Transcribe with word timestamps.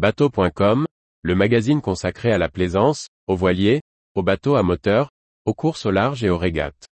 Bateau.com, 0.00 0.86
le 1.20 1.34
magazine 1.34 1.82
consacré 1.82 2.32
à 2.32 2.38
la 2.38 2.48
plaisance, 2.48 3.08
aux 3.26 3.36
voiliers, 3.36 3.82
aux 4.14 4.22
bateaux 4.22 4.54
à 4.54 4.62
moteur, 4.62 5.10
aux 5.44 5.52
courses 5.52 5.84
au 5.84 5.90
large 5.90 6.24
et 6.24 6.30
aux 6.30 6.38
régates. 6.38 6.86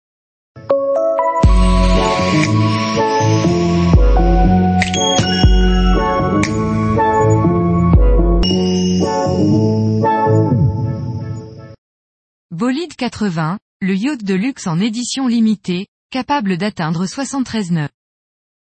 Bolide 12.51 12.93
80, 12.97 13.57
le 13.79 13.95
yacht 13.95 14.21
de 14.21 14.33
luxe 14.33 14.67
en 14.67 14.81
édition 14.81 15.29
limitée, 15.29 15.87
capable 16.09 16.57
d'atteindre 16.57 17.05
73 17.05 17.71
nœuds. 17.71 17.89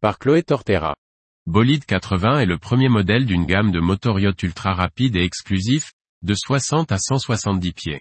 Par 0.00 0.20
Chloé 0.20 0.44
Tortera. 0.44 0.94
Bolide 1.46 1.84
80 1.84 2.40
est 2.40 2.46
le 2.46 2.58
premier 2.58 2.88
modèle 2.88 3.24
d'une 3.24 3.46
gamme 3.46 3.70
de 3.70 3.78
motoryachts 3.78 4.42
ultra 4.42 4.74
rapides 4.74 5.14
et 5.14 5.22
exclusifs, 5.22 5.92
de 6.22 6.34
60 6.34 6.90
à 6.90 6.98
170 6.98 7.72
pieds. 7.72 8.00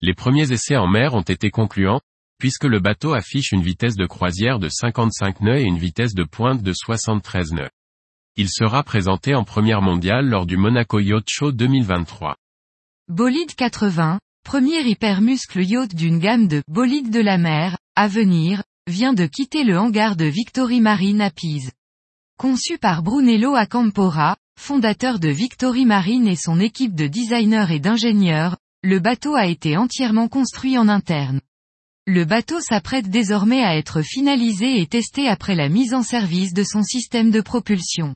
Les 0.00 0.14
premiers 0.14 0.50
essais 0.50 0.78
en 0.78 0.88
mer 0.88 1.12
ont 1.12 1.20
été 1.20 1.50
concluants, 1.50 2.00
puisque 2.38 2.64
le 2.64 2.80
bateau 2.80 3.12
affiche 3.12 3.52
une 3.52 3.60
vitesse 3.60 3.96
de 3.96 4.06
croisière 4.06 4.58
de 4.58 4.70
55 4.70 5.42
nœuds 5.42 5.58
et 5.58 5.64
une 5.64 5.76
vitesse 5.76 6.14
de 6.14 6.24
pointe 6.24 6.62
de 6.62 6.72
73 6.72 7.52
nœuds. 7.52 7.68
Il 8.36 8.48
sera 8.48 8.82
présenté 8.82 9.34
en 9.34 9.44
première 9.44 9.82
mondiale 9.82 10.26
lors 10.26 10.46
du 10.46 10.56
Monaco 10.56 11.00
Yacht 11.00 11.28
Show 11.28 11.52
2023. 11.52 12.34
Bolide 13.08 13.54
80, 13.56 14.20
premier 14.42 14.80
hypermuscle 14.88 15.62
yacht 15.62 15.94
d'une 15.94 16.18
gamme 16.18 16.48
de 16.48 16.62
bolides 16.66 17.12
de 17.12 17.20
la 17.20 17.36
mer, 17.36 17.76
à 17.94 18.08
venir, 18.08 18.62
vient 18.86 19.12
de 19.12 19.26
quitter 19.26 19.64
le 19.64 19.78
hangar 19.78 20.16
de 20.16 20.24
Victory 20.24 20.80
Marine 20.80 21.20
à 21.20 21.30
Pise. 21.30 21.72
Conçu 22.40 22.78
par 22.78 23.02
Brunello 23.02 23.54
Acampora, 23.54 24.34
fondateur 24.58 25.18
de 25.18 25.28
Victory 25.28 25.84
Marine 25.84 26.26
et 26.26 26.36
son 26.36 26.58
équipe 26.58 26.94
de 26.94 27.06
designers 27.06 27.66
et 27.68 27.80
d'ingénieurs, 27.80 28.56
le 28.82 28.98
bateau 28.98 29.34
a 29.34 29.44
été 29.44 29.76
entièrement 29.76 30.26
construit 30.26 30.78
en 30.78 30.88
interne. 30.88 31.42
Le 32.06 32.24
bateau 32.24 32.62
s'apprête 32.62 33.10
désormais 33.10 33.62
à 33.62 33.76
être 33.76 34.00
finalisé 34.00 34.80
et 34.80 34.86
testé 34.86 35.28
après 35.28 35.54
la 35.54 35.68
mise 35.68 35.92
en 35.92 36.02
service 36.02 36.54
de 36.54 36.64
son 36.64 36.82
système 36.82 37.30
de 37.30 37.42
propulsion. 37.42 38.14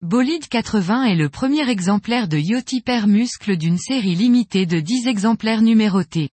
Bolide 0.00 0.48
80 0.48 1.04
est 1.04 1.16
le 1.16 1.28
premier 1.28 1.68
exemplaire 1.68 2.28
de 2.28 2.38
yacht 2.38 2.72
hypermuscle 2.72 3.58
d'une 3.58 3.76
série 3.76 4.14
limitée 4.14 4.64
de 4.64 4.80
10 4.80 5.06
exemplaires 5.06 5.60
numérotés. 5.60 6.30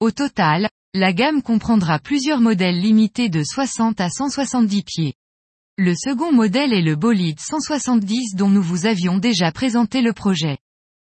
Au 0.00 0.10
total, 0.10 0.68
la 0.94 1.12
gamme 1.12 1.42
comprendra 1.42 2.00
plusieurs 2.00 2.40
modèles 2.40 2.80
limités 2.80 3.28
de 3.28 3.44
60 3.44 4.00
à 4.00 4.10
170 4.10 4.82
pieds. 4.82 5.14
Le 5.78 5.94
second 5.94 6.32
modèle 6.32 6.72
est 6.72 6.80
le 6.80 6.96
bolide 6.96 7.38
170 7.38 8.34
dont 8.34 8.48
nous 8.48 8.62
vous 8.62 8.86
avions 8.86 9.18
déjà 9.18 9.52
présenté 9.52 10.00
le 10.00 10.14
projet. 10.14 10.56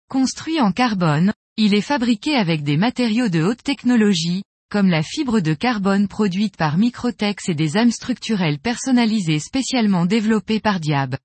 Construit 0.08 0.60
en 0.60 0.70
carbone, 0.70 1.32
il 1.56 1.74
est 1.74 1.80
fabriqué 1.80 2.36
avec 2.36 2.62
des 2.62 2.76
matériaux 2.76 3.28
de 3.28 3.42
haute 3.42 3.64
technologie, 3.64 4.44
comme 4.70 4.88
la 4.88 5.02
fibre 5.02 5.40
de 5.40 5.52
carbone 5.52 6.06
produite 6.06 6.56
par 6.56 6.78
Microtex 6.78 7.48
et 7.48 7.54
des 7.54 7.76
âmes 7.76 7.90
structurelles 7.90 8.60
personnalisées 8.60 9.40
spécialement 9.40 10.06
développées 10.06 10.60
par 10.60 10.78
Diab. 10.78 11.16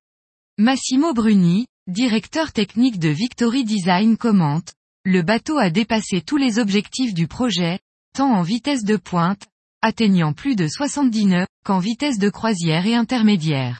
Massimo 0.57 1.13
Bruni, 1.13 1.67
directeur 1.85 2.51
technique 2.51 2.97
de 2.97 3.09
Victory 3.09 3.65
Design 3.65 4.17
commente, 4.17 4.73
le 5.05 5.21
bateau 5.21 5.59
a 5.59 5.69
dépassé 5.69 6.21
tous 6.21 6.37
les 6.37 6.57
objectifs 6.57 7.13
du 7.13 7.27
projet, 7.27 7.77
tant 8.15 8.33
en 8.33 8.41
vitesse 8.41 8.83
de 8.83 8.97
pointe, 8.97 9.45
atteignant 9.87 10.33
plus 10.33 10.55
de 10.55 10.67
70 10.67 11.25
nœuds, 11.25 11.47
qu'en 11.65 11.79
vitesse 11.79 12.19
de 12.19 12.29
croisière 12.29 12.85
et 12.85 12.93
intermédiaire. 12.93 13.79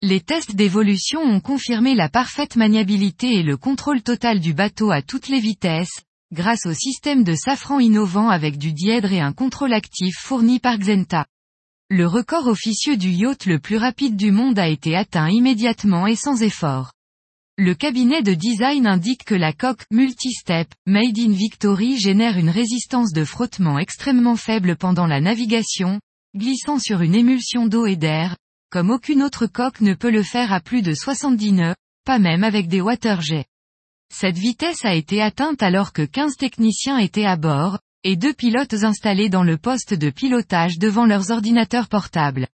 Les 0.00 0.20
tests 0.20 0.54
d'évolution 0.54 1.20
ont 1.20 1.40
confirmé 1.40 1.94
la 1.94 2.08
parfaite 2.08 2.56
maniabilité 2.56 3.34
et 3.34 3.42
le 3.42 3.56
contrôle 3.56 4.02
total 4.02 4.40
du 4.40 4.54
bateau 4.54 4.90
à 4.90 5.02
toutes 5.02 5.28
les 5.28 5.40
vitesses, 5.40 6.00
grâce 6.32 6.64
au 6.64 6.72
système 6.72 7.24
de 7.24 7.34
safran 7.34 7.80
innovant 7.80 8.28
avec 8.28 8.56
du 8.56 8.72
dièdre 8.72 9.12
et 9.12 9.20
un 9.20 9.32
contrôle 9.32 9.72
actif 9.74 10.14
fourni 10.18 10.60
par 10.60 10.78
Xenta. 10.78 11.26
Le 11.90 12.06
record 12.06 12.46
officieux 12.46 12.96
du 12.96 13.10
yacht 13.10 13.46
le 13.46 13.58
plus 13.58 13.76
rapide 13.76 14.16
du 14.16 14.30
monde 14.30 14.58
a 14.58 14.68
été 14.68 14.96
atteint 14.96 15.28
immédiatement 15.28 16.06
et 16.06 16.16
sans 16.16 16.42
effort. 16.42 16.92
Le 17.58 17.74
cabinet 17.74 18.22
de 18.22 18.32
design 18.32 18.86
indique 18.86 19.24
que 19.24 19.34
la 19.34 19.52
coque 19.52 19.84
multi-step 19.90 20.68
Made 20.86 21.18
in 21.18 21.32
Victory 21.32 21.98
génère 21.98 22.38
une 22.38 22.48
résistance 22.48 23.12
de 23.12 23.26
frottement 23.26 23.78
extrêmement 23.78 24.36
faible 24.36 24.74
pendant 24.74 25.06
la 25.06 25.20
navigation, 25.20 26.00
glissant 26.34 26.78
sur 26.78 27.02
une 27.02 27.14
émulsion 27.14 27.66
d'eau 27.66 27.84
et 27.84 27.96
d'air, 27.96 28.38
comme 28.70 28.88
aucune 28.88 29.22
autre 29.22 29.46
coque 29.46 29.82
ne 29.82 29.92
peut 29.92 30.10
le 30.10 30.22
faire 30.22 30.50
à 30.50 30.60
plus 30.60 30.80
de 30.80 30.94
70 30.94 31.52
nœuds, 31.52 31.74
pas 32.06 32.18
même 32.18 32.42
avec 32.42 32.68
des 32.68 32.80
waterjets. 32.80 33.44
Cette 34.10 34.38
vitesse 34.38 34.86
a 34.86 34.94
été 34.94 35.20
atteinte 35.20 35.62
alors 35.62 35.92
que 35.92 36.02
15 36.02 36.36
techniciens 36.36 36.96
étaient 36.96 37.26
à 37.26 37.36
bord, 37.36 37.80
et 38.02 38.16
deux 38.16 38.32
pilotes 38.32 38.82
installés 38.82 39.28
dans 39.28 39.44
le 39.44 39.58
poste 39.58 39.92
de 39.92 40.08
pilotage 40.08 40.78
devant 40.78 41.04
leurs 41.04 41.30
ordinateurs 41.30 41.88
portables. 41.88 42.48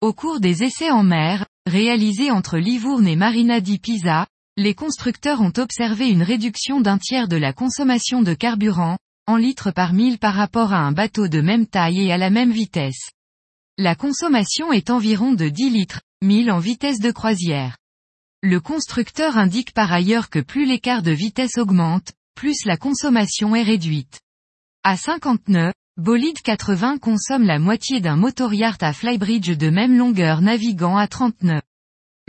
Au 0.00 0.14
cours 0.14 0.40
des 0.40 0.64
essais 0.64 0.90
en 0.90 1.02
mer, 1.02 1.46
réalisés 1.66 2.30
entre 2.30 2.56
Livourne 2.56 3.06
et 3.06 3.16
Marina 3.16 3.60
di 3.60 3.78
Pisa, 3.78 4.26
les 4.56 4.74
constructeurs 4.74 5.40
ont 5.40 5.52
observé 5.56 6.08
une 6.08 6.22
réduction 6.22 6.80
d'un 6.80 6.98
tiers 6.98 7.28
de 7.28 7.36
la 7.36 7.52
consommation 7.52 8.22
de 8.22 8.34
carburant, 8.34 8.98
en 9.26 9.36
litres 9.36 9.70
par 9.70 9.92
mille 9.92 10.18
par 10.18 10.34
rapport 10.34 10.72
à 10.72 10.78
un 10.78 10.92
bateau 10.92 11.28
de 11.28 11.40
même 11.40 11.66
taille 11.66 12.02
et 12.02 12.12
à 12.12 12.18
la 12.18 12.30
même 12.30 12.52
vitesse. 12.52 13.10
La 13.78 13.94
consommation 13.94 14.72
est 14.72 14.90
environ 14.90 15.32
de 15.32 15.48
10 15.48 15.70
litres, 15.70 16.02
1000 16.22 16.50
en 16.50 16.58
vitesse 16.58 16.98
de 16.98 17.10
croisière. 17.10 17.76
Le 18.42 18.60
constructeur 18.60 19.38
indique 19.38 19.72
par 19.72 19.92
ailleurs 19.92 20.30
que 20.30 20.40
plus 20.40 20.66
l'écart 20.66 21.02
de 21.02 21.12
vitesse 21.12 21.58
augmente, 21.58 22.12
plus 22.34 22.64
la 22.64 22.76
consommation 22.76 23.54
est 23.54 23.62
réduite. 23.62 24.20
À 24.82 24.96
50 24.96 25.48
nœuds, 25.48 25.72
Bolide 25.96 26.40
80 26.40 26.96
consomme 26.98 27.42
la 27.42 27.58
moitié 27.58 28.00
d'un 28.00 28.16
motoryacht 28.16 28.82
à 28.82 28.94
flybridge 28.94 29.56
de 29.56 29.68
même 29.68 29.98
longueur 29.98 30.40
naviguant 30.40 30.96
à 30.96 31.06
30 31.06 31.42
nœuds. 31.42 31.62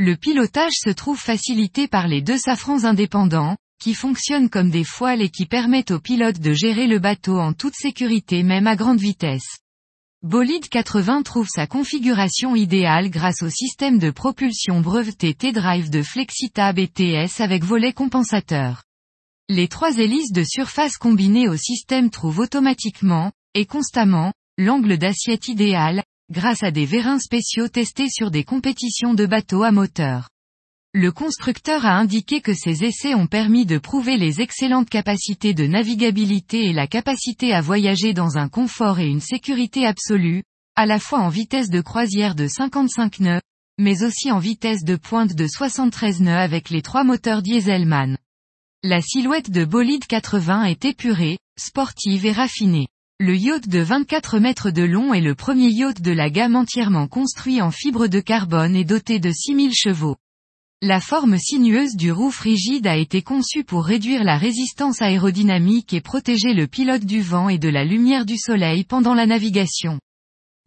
Le 0.03 0.15
pilotage 0.15 0.73
se 0.83 0.89
trouve 0.89 1.19
facilité 1.19 1.87
par 1.87 2.07
les 2.07 2.23
deux 2.23 2.39
safrans 2.39 2.85
indépendants, 2.85 3.55
qui 3.79 3.93
fonctionnent 3.93 4.49
comme 4.49 4.71
des 4.71 4.83
foiles 4.83 5.21
et 5.21 5.29
qui 5.29 5.45
permettent 5.45 5.91
aux 5.91 5.99
pilotes 5.99 6.39
de 6.39 6.53
gérer 6.53 6.87
le 6.87 6.97
bateau 6.97 7.37
en 7.37 7.53
toute 7.53 7.75
sécurité 7.75 8.41
même 8.41 8.65
à 8.65 8.75
grande 8.75 8.99
vitesse. 8.99 9.59
Bolide 10.23 10.67
80 10.69 11.21
trouve 11.21 11.47
sa 11.47 11.67
configuration 11.67 12.55
idéale 12.55 13.11
grâce 13.11 13.43
au 13.43 13.49
système 13.51 13.99
de 13.99 14.09
propulsion 14.09 14.81
breveté 14.81 15.35
T-Drive 15.35 15.91
de 15.91 16.01
FlexiTab 16.01 16.79
et 16.79 16.87
TS 16.87 17.39
avec 17.39 17.63
volet 17.63 17.93
compensateur. 17.93 18.81
Les 19.49 19.67
trois 19.67 19.95
hélices 19.99 20.31
de 20.31 20.43
surface 20.43 20.97
combinées 20.97 21.47
au 21.47 21.57
système 21.57 22.09
trouvent 22.09 22.39
automatiquement, 22.39 23.31
et 23.53 23.67
constamment, 23.67 24.33
l'angle 24.57 24.97
d'assiette 24.97 25.47
idéal, 25.47 26.01
grâce 26.31 26.63
à 26.63 26.71
des 26.71 26.85
vérins 26.85 27.19
spéciaux 27.19 27.67
testés 27.67 28.09
sur 28.09 28.31
des 28.31 28.43
compétitions 28.43 29.13
de 29.13 29.25
bateaux 29.25 29.63
à 29.63 29.71
moteur. 29.71 30.29
Le 30.93 31.11
constructeur 31.11 31.85
a 31.85 31.97
indiqué 31.97 32.41
que 32.41 32.53
ces 32.53 32.83
essais 32.83 33.15
ont 33.15 33.27
permis 33.27 33.65
de 33.65 33.77
prouver 33.77 34.17
les 34.17 34.41
excellentes 34.41 34.89
capacités 34.89 35.53
de 35.53 35.67
navigabilité 35.67 36.65
et 36.65 36.73
la 36.73 36.87
capacité 36.87 37.53
à 37.53 37.61
voyager 37.61 38.13
dans 38.13 38.37
un 38.37 38.49
confort 38.49 38.99
et 38.99 39.07
une 39.07 39.21
sécurité 39.21 39.85
absolue, 39.85 40.43
à 40.75 40.85
la 40.85 40.99
fois 40.99 41.19
en 41.19 41.29
vitesse 41.29 41.69
de 41.69 41.81
croisière 41.81 42.35
de 42.35 42.47
55 42.47 43.19
nœuds, 43.19 43.41
mais 43.77 44.03
aussi 44.03 44.31
en 44.31 44.39
vitesse 44.39 44.83
de 44.83 44.95
pointe 44.95 45.33
de 45.33 45.47
73 45.47 46.21
nœuds 46.21 46.37
avec 46.37 46.69
les 46.69 46.81
trois 46.81 47.03
moteurs 47.03 47.41
Dieselman. 47.41 48.17
La 48.83 49.01
silhouette 49.01 49.51
de 49.51 49.63
bolide 49.63 50.05
80 50.05 50.63
est 50.63 50.85
épurée, 50.85 51.37
sportive 51.57 52.25
et 52.25 52.31
raffinée. 52.31 52.87
Le 53.23 53.37
yacht 53.37 53.67
de 53.67 53.77
24 53.77 54.39
mètres 54.39 54.71
de 54.71 54.81
long 54.81 55.13
est 55.13 55.21
le 55.21 55.35
premier 55.35 55.69
yacht 55.69 56.01
de 56.01 56.11
la 56.11 56.31
gamme 56.31 56.55
entièrement 56.55 57.07
construit 57.07 57.61
en 57.61 57.69
fibre 57.69 58.07
de 58.07 58.19
carbone 58.19 58.75
et 58.75 58.83
doté 58.83 59.19
de 59.19 59.31
6000 59.31 59.75
chevaux. 59.75 60.15
La 60.81 60.99
forme 60.99 61.37
sinueuse 61.37 61.95
du 61.95 62.11
roof 62.11 62.39
rigide 62.39 62.87
a 62.87 62.97
été 62.97 63.21
conçue 63.21 63.63
pour 63.63 63.85
réduire 63.85 64.23
la 64.23 64.39
résistance 64.39 65.03
aérodynamique 65.03 65.93
et 65.93 66.01
protéger 66.01 66.55
le 66.55 66.65
pilote 66.65 67.05
du 67.05 67.21
vent 67.21 67.47
et 67.47 67.59
de 67.59 67.69
la 67.69 67.85
lumière 67.85 68.25
du 68.25 68.39
soleil 68.39 68.85
pendant 68.85 69.13
la 69.13 69.27
navigation. 69.27 69.99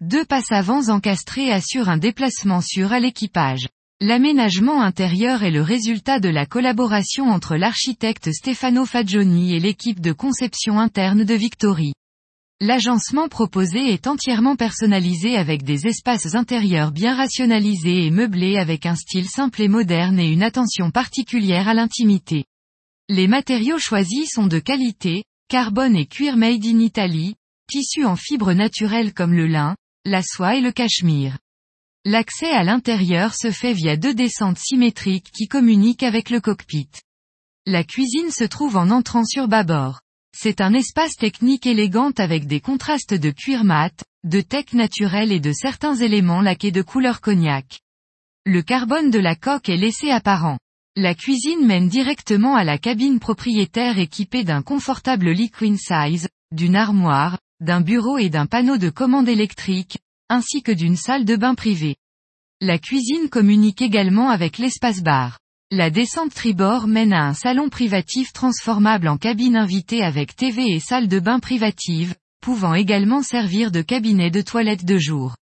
Deux 0.01 0.25
passes 0.25 0.53
avant 0.53 0.91
encastrées 0.91 1.51
assurent 1.51 1.89
un 1.89 1.99
déplacement 1.99 2.61
sûr 2.61 2.93
à 2.93 3.01
l'équipage. 3.01 3.67
L'aménagement 4.01 4.81
intérieur 4.81 5.43
est 5.43 5.51
le 5.51 5.63
résultat 5.63 6.21
de 6.21 6.29
la 6.29 6.47
collaboration 6.47 7.31
entre 7.31 7.57
l'architecte 7.57 8.31
Stefano 8.31 8.87
Fagioni 8.87 9.57
et 9.57 9.59
l'équipe 9.59 9.99
de 9.99 10.13
conception 10.13 10.79
interne 10.79 11.25
de 11.25 11.35
Victory. 11.35 11.95
L'agencement 12.67 13.29
proposé 13.29 13.93
est 13.93 14.07
entièrement 14.07 14.57
personnalisé 14.57 15.37
avec 15.37 15.65
des 15.65 15.87
espaces 15.87 16.35
intérieurs 16.35 16.93
bien 16.93 17.15
rationalisés 17.15 18.07
et 18.07 18.11
meublés 18.11 18.57
avec 18.57 18.87
un 18.87 18.95
style 18.95 19.29
simple 19.29 19.61
et 19.61 19.69
moderne 19.69 20.19
et 20.19 20.33
une 20.33 20.43
attention 20.43 20.91
particulière 20.91 21.69
à 21.69 21.75
l'intimité. 21.75 22.47
Les 23.11 23.29
matériaux 23.29 23.79
choisis 23.79 24.31
sont 24.31 24.47
de 24.47 24.59
qualité, 24.59 25.25
carbone 25.51 25.95
et 25.95 26.07
cuir 26.07 26.39
made 26.39 26.65
in 26.65 26.79
Italy, 26.79 27.35
tissus 27.71 28.07
en 28.07 28.17
fibres 28.17 28.55
naturelles 28.55 29.13
comme 29.13 29.35
le 29.35 29.47
lin, 29.47 29.77
la 30.07 30.23
soie 30.23 30.57
et 30.57 30.63
le 30.63 30.73
cachemire. 30.73 31.37
L'accès 32.07 32.51
à 32.51 32.65
l'intérieur 32.65 33.35
se 33.35 33.51
fait 33.51 33.75
via 33.75 33.99
deux 33.99 34.15
descentes 34.15 34.59
symétriques 34.59 35.31
qui 35.37 35.49
communiquent 35.49 36.03
avec 36.03 36.31
le 36.31 36.41
cockpit. 36.41 36.89
La 37.67 37.85
cuisine 37.85 38.31
se 38.31 38.45
trouve 38.45 38.79
en 38.79 38.89
entrant 38.89 39.27
sur 39.27 39.49
bâbord. 39.49 40.01
C'est 40.37 40.61
un 40.61 40.75
espace 40.75 41.15
technique 41.15 41.65
élégant 41.65 42.11
avec 42.19 42.49
des 42.49 42.61
contrastes 42.61 43.15
de 43.15 43.31
cuir 43.31 43.63
mat, 43.63 44.03
de 44.25 44.41
teck 44.41 44.75
naturel 44.75 45.31
et 45.31 45.39
de 45.39 45.53
certains 45.53 45.95
éléments 45.95 46.41
laqués 46.41 46.73
de 46.73 46.83
couleur 46.83 47.21
cognac. 47.21 47.81
Le 48.45 48.61
carbone 48.61 49.13
de 49.13 49.21
la 49.21 49.37
coque 49.37 49.69
est 49.69 49.77
laissé 49.77 50.11
apparent. 50.11 50.59
La 50.97 51.15
cuisine 51.15 51.65
mène 51.65 51.89
directement 51.89 52.57
à 52.57 52.65
la 52.65 52.79
cabine 52.79 53.21
propriétaire 53.21 54.01
équipée 54.01 54.43
d'un 54.43 54.63
confortable 54.63 55.31
lit 55.31 55.53
size, 55.77 56.29
d'une 56.51 56.75
armoire, 56.75 57.39
d'un 57.61 57.81
bureau 57.81 58.19
et 58.19 58.29
d'un 58.29 58.47
panneau 58.47 58.77
de 58.77 58.91
commande 58.91 59.29
électrique, 59.29 59.99
ainsi 60.29 60.63
que 60.63 60.73
d'une 60.73 60.97
salle 60.97 61.25
de 61.25 61.37
bain 61.37 61.55
privée. 61.55 61.97
La 62.61 62.79
cuisine 62.79 63.29
communique 63.29 63.83
également 63.83 64.31
avec 64.31 64.59
l'espace 64.59 65.01
bar. 65.01 65.39
La 65.71 65.89
descente 65.91 66.35
tribord 66.35 66.87
mène 66.87 67.15
à 67.15 67.25
un 67.25 67.33
salon 67.33 67.71
privatif 67.71 68.33
transformable 68.33 69.09
en 69.09 69.17
cabine 69.17 69.57
invitée 69.57 70.03
avec 70.03 70.37
TV 70.37 70.67
et 70.67 70.79
salle 70.79 71.09
de 71.09 71.19
bain 71.19 71.41
privative, 71.41 72.15
pouvant 72.43 72.75
également 72.75 73.23
servir 73.23 73.71
de 73.71 73.81
cabinet 73.81 74.31
de 74.31 74.43
toilette 74.43 74.85
de 74.85 74.99
jour. 74.99 75.37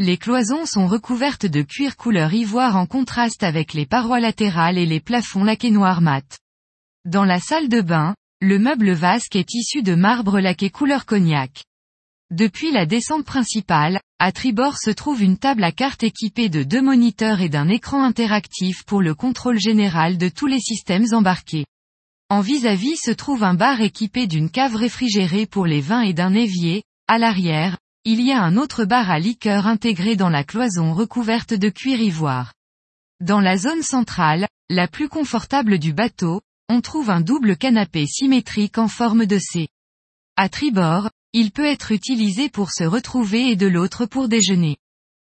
Les 0.00 0.16
cloisons 0.16 0.66
sont 0.66 0.88
recouvertes 0.88 1.46
de 1.46 1.62
cuir 1.62 1.96
couleur 1.96 2.34
ivoire 2.34 2.76
en 2.76 2.86
contraste 2.86 3.44
avec 3.44 3.72
les 3.72 3.86
parois 3.86 4.18
latérales 4.18 4.78
et 4.78 4.86
les 4.86 5.00
plafonds 5.00 5.44
laqués 5.44 5.70
noir 5.70 6.00
mat. 6.00 6.40
Dans 7.04 7.24
la 7.24 7.38
salle 7.38 7.68
de 7.68 7.80
bain, 7.80 8.16
le 8.40 8.58
meuble 8.58 8.90
vasque 8.90 9.36
est 9.36 9.54
issu 9.54 9.82
de 9.82 9.94
marbre 9.94 10.40
laqué 10.40 10.70
couleur 10.70 11.06
cognac. 11.06 11.62
Depuis 12.32 12.70
la 12.70 12.86
descente 12.86 13.26
principale, 13.26 14.00
à 14.18 14.32
tribord 14.32 14.78
se 14.78 14.88
trouve 14.88 15.22
une 15.22 15.36
table 15.36 15.62
à 15.62 15.70
cartes 15.70 16.02
équipée 16.02 16.48
de 16.48 16.62
deux 16.62 16.80
moniteurs 16.80 17.42
et 17.42 17.50
d'un 17.50 17.68
écran 17.68 18.02
interactif 18.02 18.84
pour 18.84 19.02
le 19.02 19.14
contrôle 19.14 19.60
général 19.60 20.16
de 20.16 20.30
tous 20.30 20.46
les 20.46 20.58
systèmes 20.58 21.04
embarqués. 21.12 21.66
En 22.30 22.40
vis-à-vis 22.40 22.94
-vis 22.94 23.04
se 23.04 23.10
trouve 23.10 23.44
un 23.44 23.52
bar 23.52 23.82
équipé 23.82 24.26
d'une 24.26 24.48
cave 24.48 24.76
réfrigérée 24.76 25.44
pour 25.44 25.66
les 25.66 25.82
vins 25.82 26.00
et 26.00 26.14
d'un 26.14 26.32
évier, 26.32 26.84
à 27.06 27.18
l'arrière, 27.18 27.76
il 28.06 28.22
y 28.22 28.32
a 28.32 28.42
un 28.42 28.56
autre 28.56 28.86
bar 28.86 29.10
à 29.10 29.18
liqueur 29.18 29.66
intégré 29.66 30.16
dans 30.16 30.30
la 30.30 30.42
cloison 30.42 30.94
recouverte 30.94 31.52
de 31.52 31.68
cuir 31.68 32.00
ivoire. 32.00 32.54
Dans 33.20 33.40
la 33.40 33.58
zone 33.58 33.82
centrale, 33.82 34.48
la 34.70 34.88
plus 34.88 35.10
confortable 35.10 35.78
du 35.78 35.92
bateau, 35.92 36.40
on 36.70 36.80
trouve 36.80 37.10
un 37.10 37.20
double 37.20 37.58
canapé 37.58 38.06
symétrique 38.06 38.78
en 38.78 38.88
forme 38.88 39.26
de 39.26 39.38
C. 39.38 39.68
À 40.36 40.48
tribord, 40.48 41.10
il 41.34 41.50
peut 41.50 41.64
être 41.64 41.92
utilisé 41.92 42.48
pour 42.48 42.70
se 42.70 42.84
retrouver 42.84 43.50
et 43.50 43.56
de 43.56 43.66
l'autre 43.66 44.04
pour 44.04 44.28
déjeuner. 44.28 44.76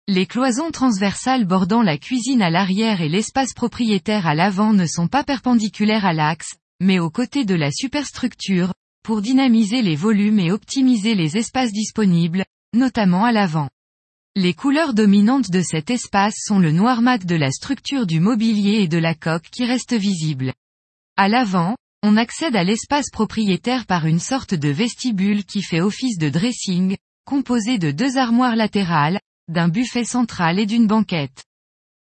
Les 0.07 0.27
cloisons 0.27 0.71
transversales 0.71 1.45
bordant 1.45 1.83
la 1.83 1.99
cuisine 1.99 2.41
à 2.41 2.51
l'arrière 2.51 3.03
et 3.03 3.09
l'espace 3.09 3.53
propriétaire 3.53 4.27
à 4.27 4.35
l'avant 4.35 4.73
ne 4.73 4.87
sont 4.87 5.09
pas 5.09 5.25
perpendiculaires 5.25 6.07
à 6.07 6.13
l'axe, 6.13 6.55
mais 6.81 6.99
aux 6.99 7.11
côtés 7.11 7.45
de 7.45 7.55
la 7.55 7.71
superstructure, 7.73 8.73
pour 9.03 9.23
dynamiser 9.23 9.83
les 9.83 9.97
volumes 9.97 10.39
et 10.39 10.53
optimiser 10.53 11.15
les 11.15 11.37
espaces 11.37 11.73
disponibles, 11.73 12.45
notamment 12.75 13.25
à 13.25 13.33
l'avant. 13.33 13.69
Les 14.37 14.55
couleurs 14.55 14.95
dominantes 14.95 15.51
de 15.51 15.63
cet 15.63 15.91
espace 15.91 16.37
sont 16.39 16.61
le 16.61 16.71
noir 16.71 17.03
mat 17.03 17.27
de 17.27 17.35
la 17.35 17.51
structure 17.51 18.07
du 18.07 18.21
mobilier 18.21 18.83
et 18.83 18.89
de 18.89 18.99
la 18.99 19.15
coque 19.15 19.51
qui 19.51 19.65
reste 19.65 19.95
visible. 19.95 20.55
À 21.17 21.29
l'avant, 21.29 21.75
on 22.03 22.17
accède 22.17 22.55
à 22.55 22.65
l'espace 22.65 23.11
propriétaire 23.11 23.85
par 23.85 24.07
une 24.07 24.21
sorte 24.21 24.55
de 24.55 24.69
vestibule 24.69 25.45
qui 25.45 25.63
fait 25.63 25.81
office 25.81 26.19
de 26.19 26.29
dressing, 26.29 26.97
composé 27.25 27.79
de 27.79 27.91
deux 27.91 28.17
armoires 28.17 28.57
latérales, 28.57 29.21
d'un 29.49 29.69
buffet 29.69 30.05
central 30.05 30.59
et 30.59 30.67
d'une 30.67 30.87
banquette. 30.87 31.45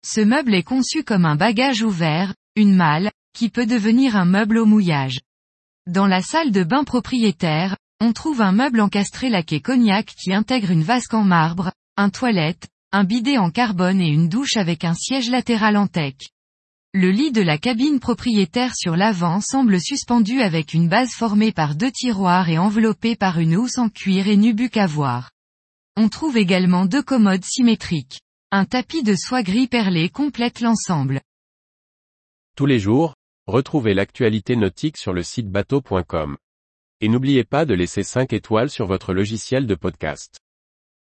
Ce 0.04 0.20
meuble 0.20 0.54
est 0.54 0.62
conçu 0.62 1.04
comme 1.04 1.26
un 1.26 1.36
bagage 1.36 1.82
ouvert, 1.82 2.34
une 2.56 2.74
malle, 2.74 3.10
qui 3.34 3.50
peut 3.50 3.66
devenir 3.66 4.16
un 4.16 4.24
meuble 4.24 4.58
au 4.58 4.66
mouillage. 4.66 5.20
Dans 5.86 6.06
la 6.06 6.22
salle 6.22 6.52
de 6.52 6.64
bain 6.64 6.84
propriétaire, 6.84 7.76
on 8.00 8.12
trouve 8.12 8.40
un 8.40 8.52
meuble 8.52 8.80
encastré 8.80 9.28
laqué 9.28 9.60
cognac 9.60 10.06
qui 10.06 10.32
intègre 10.32 10.70
une 10.70 10.82
vasque 10.82 11.14
en 11.14 11.24
marbre, 11.24 11.72
un 11.96 12.10
toilette, 12.10 12.68
un 12.92 13.04
bidet 13.04 13.38
en 13.38 13.50
carbone 13.50 14.00
et 14.00 14.08
une 14.08 14.28
douche 14.28 14.56
avec 14.56 14.84
un 14.84 14.94
siège 14.94 15.30
latéral 15.30 15.76
en 15.76 15.86
teck. 15.86 16.30
Le 16.94 17.10
lit 17.10 17.32
de 17.32 17.40
la 17.40 17.56
cabine 17.56 18.00
propriétaire 18.00 18.76
sur 18.76 18.96
l'avant 18.96 19.40
semble 19.40 19.80
suspendu 19.80 20.42
avec 20.42 20.74
une 20.74 20.90
base 20.90 21.12
formée 21.12 21.50
par 21.50 21.74
deux 21.74 21.90
tiroirs 21.90 22.50
et 22.50 22.58
enveloppé 22.58 23.16
par 23.16 23.38
une 23.38 23.56
housse 23.56 23.78
en 23.78 23.88
cuir 23.88 24.28
et 24.28 24.36
nubuck 24.36 24.76
à 24.76 24.86
voir. 24.86 25.30
On 25.96 26.10
trouve 26.10 26.36
également 26.36 26.84
deux 26.84 27.02
commodes 27.02 27.46
symétriques. 27.46 28.20
Un 28.50 28.66
tapis 28.66 29.02
de 29.02 29.14
soie 29.16 29.42
gris 29.42 29.68
perlé 29.68 30.10
complète 30.10 30.60
l'ensemble. 30.60 31.22
Tous 32.56 32.66
les 32.66 32.78
jours, 32.78 33.14
retrouvez 33.46 33.94
l'actualité 33.94 34.54
nautique 34.54 34.98
sur 34.98 35.14
le 35.14 35.22
site 35.22 35.48
bateau.com. 35.48 36.36
Et 37.00 37.08
n'oubliez 37.08 37.44
pas 37.44 37.64
de 37.64 37.72
laisser 37.72 38.02
5 38.02 38.34
étoiles 38.34 38.68
sur 38.68 38.86
votre 38.86 39.14
logiciel 39.14 39.66
de 39.66 39.74
podcast. 39.74 40.40